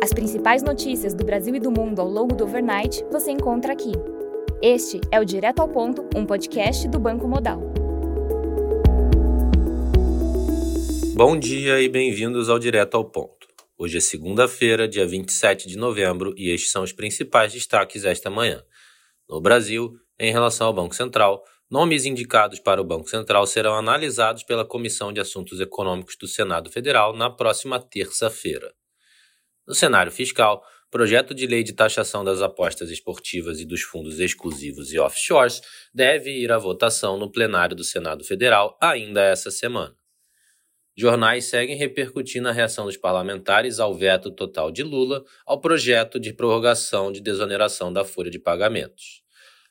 As 0.00 0.12
principais 0.12 0.62
notícias 0.62 1.12
do 1.12 1.24
Brasil 1.24 1.54
e 1.56 1.60
do 1.60 1.72
mundo 1.72 2.00
ao 2.00 2.08
longo 2.08 2.34
do 2.34 2.44
overnight 2.44 3.04
você 3.10 3.32
encontra 3.32 3.72
aqui. 3.72 3.90
Este 4.62 5.00
é 5.10 5.18
o 5.18 5.24
Direto 5.24 5.60
ao 5.60 5.68
Ponto, 5.68 6.08
um 6.14 6.24
podcast 6.24 6.86
do 6.88 7.00
Banco 7.00 7.26
Modal. 7.26 7.60
Bom 11.14 11.36
dia 11.36 11.80
e 11.80 11.88
bem-vindos 11.88 12.48
ao 12.48 12.60
Direto 12.60 12.96
ao 12.96 13.04
Ponto. 13.04 13.48
Hoje 13.76 13.98
é 13.98 14.00
segunda-feira, 14.00 14.86
dia 14.86 15.06
27 15.06 15.66
de 15.66 15.76
novembro, 15.76 16.32
e 16.36 16.50
estes 16.50 16.70
são 16.70 16.84
os 16.84 16.92
principais 16.92 17.52
destaques 17.52 18.04
esta 18.04 18.30
manhã. 18.30 18.62
No 19.28 19.40
Brasil, 19.40 19.94
em 20.18 20.30
relação 20.30 20.68
ao 20.68 20.72
Banco 20.72 20.94
Central, 20.94 21.42
Nomes 21.70 22.06
indicados 22.06 22.58
para 22.58 22.80
o 22.80 22.84
Banco 22.84 23.10
Central 23.10 23.46
serão 23.46 23.74
analisados 23.74 24.42
pela 24.42 24.64
Comissão 24.64 25.12
de 25.12 25.20
Assuntos 25.20 25.60
Econômicos 25.60 26.16
do 26.16 26.26
Senado 26.26 26.70
Federal 26.70 27.14
na 27.14 27.28
próxima 27.28 27.78
terça-feira. 27.78 28.72
No 29.68 29.74
cenário 29.74 30.10
fiscal, 30.10 30.64
projeto 30.90 31.34
de 31.34 31.46
lei 31.46 31.62
de 31.62 31.74
taxação 31.74 32.24
das 32.24 32.40
apostas 32.40 32.90
esportivas 32.90 33.60
e 33.60 33.66
dos 33.66 33.82
fundos 33.82 34.18
exclusivos 34.18 34.94
e 34.94 34.98
offshores 34.98 35.60
deve 35.92 36.30
ir 36.30 36.50
à 36.50 36.56
votação 36.56 37.18
no 37.18 37.30
plenário 37.30 37.76
do 37.76 37.84
Senado 37.84 38.24
Federal 38.24 38.78
ainda 38.80 39.22
essa 39.22 39.50
semana. 39.50 39.94
Jornais 40.96 41.44
seguem 41.44 41.76
repercutindo 41.76 42.48
a 42.48 42.52
reação 42.52 42.86
dos 42.86 42.96
parlamentares 42.96 43.78
ao 43.78 43.94
veto 43.94 44.30
total 44.30 44.72
de 44.72 44.82
Lula 44.82 45.22
ao 45.46 45.60
projeto 45.60 46.18
de 46.18 46.32
prorrogação 46.32 47.12
de 47.12 47.20
desoneração 47.20 47.92
da 47.92 48.06
folha 48.06 48.30
de 48.30 48.38
pagamentos. 48.38 49.22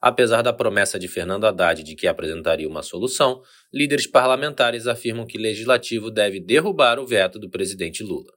Apesar 0.00 0.42
da 0.42 0.52
promessa 0.52 0.98
de 0.98 1.06
Fernando 1.06 1.44
Haddad 1.44 1.84
de 1.84 1.94
que 1.94 2.08
apresentaria 2.08 2.68
uma 2.68 2.82
solução, 2.82 3.42
líderes 3.72 4.08
parlamentares 4.08 4.88
afirmam 4.88 5.24
que 5.24 5.38
o 5.38 5.40
legislativo 5.40 6.10
deve 6.10 6.40
derrubar 6.40 6.98
o 6.98 7.06
veto 7.06 7.38
do 7.38 7.48
presidente 7.48 8.02
Lula. 8.02 8.32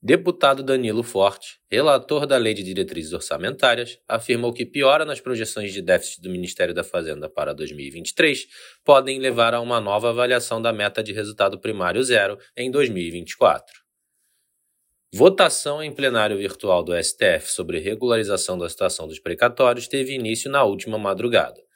Deputado 0.00 0.62
Danilo 0.62 1.02
Forte, 1.02 1.58
relator 1.68 2.24
da 2.24 2.36
Lei 2.36 2.54
de 2.54 2.62
Diretrizes 2.62 3.12
Orçamentárias, 3.12 3.98
afirmou 4.06 4.52
que 4.52 4.64
piora 4.64 5.04
nas 5.04 5.20
projeções 5.20 5.72
de 5.72 5.82
déficit 5.82 6.22
do 6.22 6.30
Ministério 6.30 6.72
da 6.72 6.84
Fazenda 6.84 7.28
para 7.28 7.52
2023 7.52 8.46
podem 8.84 9.18
levar 9.18 9.54
a 9.54 9.60
uma 9.60 9.80
nova 9.80 10.10
avaliação 10.10 10.62
da 10.62 10.72
meta 10.72 11.02
de 11.02 11.12
resultado 11.12 11.58
primário 11.58 12.00
zero 12.04 12.38
em 12.56 12.70
2024. 12.70 13.74
Votação 15.12 15.82
em 15.82 15.92
plenário 15.92 16.38
virtual 16.38 16.84
do 16.84 16.92
STF 17.02 17.50
sobre 17.50 17.80
regularização 17.80 18.56
da 18.56 18.68
situação 18.68 19.08
dos 19.08 19.18
precatórios 19.18 19.88
teve 19.88 20.14
início 20.14 20.48
na 20.48 20.62
última 20.62 20.96
madrugada. 20.96 21.67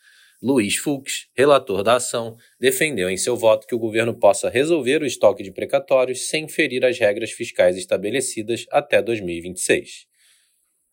Luiz 0.45 0.75
Fux, 0.75 1.29
relator 1.37 1.85
da 1.85 1.95
ação, 1.95 2.37
defendeu 2.59 3.09
em 3.09 3.17
seu 3.17 3.37
voto 3.37 3.65
que 3.65 3.77
o 3.77 3.79
governo 3.79 4.13
possa 4.13 4.51
resolver 4.51 5.01
o 5.01 5.07
estoque 5.07 5.41
de 5.41 5.53
precatórios 5.53 6.27
sem 6.27 6.49
ferir 6.49 6.85
as 6.85 6.99
regras 6.99 7.31
fiscais 7.31 7.77
estabelecidas 7.77 8.67
até 8.73 9.01
2026. 9.01 10.09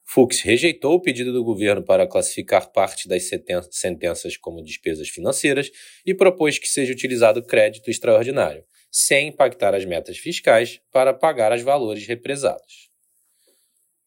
Fux 0.06 0.42
rejeitou 0.42 0.94
o 0.94 1.02
pedido 1.02 1.34
do 1.34 1.44
governo 1.44 1.84
para 1.84 2.06
classificar 2.06 2.72
parte 2.72 3.08
das 3.08 3.28
sentenças 3.72 4.38
como 4.38 4.64
despesas 4.64 5.10
financeiras 5.10 5.72
e 6.06 6.14
propôs 6.14 6.60
que 6.60 6.70
seja 6.70 6.94
utilizado 6.94 7.42
crédito 7.42 7.90
extraordinário, 7.90 8.64
sem 8.92 9.30
impactar 9.30 9.74
as 9.74 9.84
metas 9.84 10.20
fiscais 10.20 10.80
para 10.92 11.12
pagar 11.12 11.52
os 11.52 11.64
valores 11.64 12.06
represados. 12.06 12.89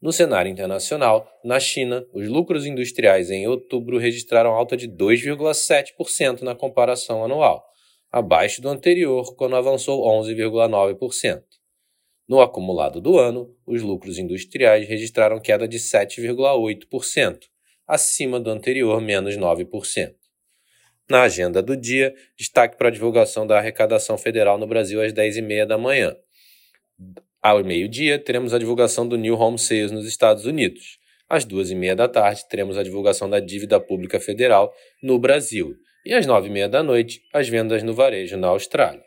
No 0.02 0.12
cenário 0.12 0.50
internacional, 0.50 1.30
na 1.44 1.60
China, 1.60 2.04
os 2.12 2.26
lucros 2.26 2.66
industriais 2.66 3.30
em 3.30 3.46
outubro 3.46 3.98
registraram 3.98 4.50
alta 4.50 4.76
de 4.76 4.88
2,7% 4.88 6.42
na 6.42 6.56
comparação 6.56 7.24
anual, 7.24 7.64
abaixo 8.10 8.60
do 8.60 8.68
anterior, 8.68 9.36
quando 9.36 9.54
avançou 9.54 10.04
11,9%. 10.04 11.44
No 12.28 12.40
acumulado 12.40 13.00
do 13.00 13.16
ano, 13.16 13.54
os 13.64 13.80
lucros 13.80 14.18
industriais 14.18 14.88
registraram 14.88 15.38
queda 15.38 15.68
de 15.68 15.78
7,8%, 15.78 17.38
acima 17.86 18.40
do 18.40 18.50
anterior, 18.50 19.00
menos 19.00 19.36
9%. 19.36 20.14
Na 21.08 21.22
agenda 21.22 21.62
do 21.62 21.76
dia, 21.76 22.12
destaque 22.36 22.76
para 22.76 22.88
a 22.88 22.92
divulgação 22.92 23.46
da 23.46 23.58
arrecadação 23.58 24.18
federal 24.18 24.58
no 24.58 24.66
Brasil 24.66 25.00
às 25.00 25.12
10h30 25.12 25.64
da 25.64 25.78
manhã. 25.78 26.16
Ao 27.44 27.64
meio-dia, 27.64 28.20
teremos 28.20 28.54
a 28.54 28.58
divulgação 28.58 29.08
do 29.08 29.16
New 29.16 29.34
Home 29.34 29.58
Sales 29.58 29.90
nos 29.90 30.06
Estados 30.06 30.46
Unidos. 30.46 31.00
Às 31.28 31.44
duas 31.44 31.72
e 31.72 31.74
meia 31.74 31.96
da 31.96 32.06
tarde, 32.06 32.46
teremos 32.48 32.78
a 32.78 32.84
divulgação 32.84 33.28
da 33.28 33.40
dívida 33.40 33.80
pública 33.80 34.20
federal 34.20 34.72
no 35.02 35.18
Brasil. 35.18 35.74
E 36.06 36.14
às 36.14 36.24
nove 36.24 36.46
e 36.46 36.52
meia 36.52 36.68
da 36.68 36.84
noite, 36.84 37.20
as 37.34 37.48
vendas 37.48 37.82
no 37.82 37.94
varejo 37.94 38.36
na 38.36 38.46
Austrália. 38.46 39.02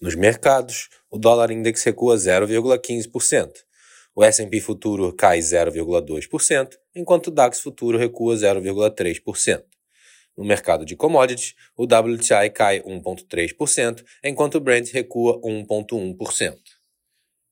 Nos 0.00 0.16
mercados, 0.16 0.88
o 1.08 1.16
dólar 1.16 1.52
index 1.52 1.84
recua 1.84 2.16
0,15%. 2.16 3.48
O 4.12 4.24
S&P 4.24 4.60
futuro 4.60 5.14
cai 5.14 5.38
0,2%, 5.38 6.70
enquanto 6.96 7.28
o 7.28 7.30
DAX 7.30 7.60
futuro 7.60 7.96
recua 7.96 8.34
0,3%. 8.34 9.62
No 10.36 10.44
mercado 10.44 10.84
de 10.84 10.96
commodities, 10.96 11.54
o 11.76 11.84
WTI 11.84 12.50
cai 12.52 12.80
1,3%, 12.80 14.04
enquanto 14.24 14.56
o 14.56 14.60
Brent 14.60 14.90
recua 14.90 15.40
1,1%. 15.40 16.77